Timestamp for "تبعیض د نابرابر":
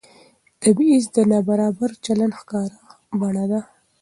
0.61-1.91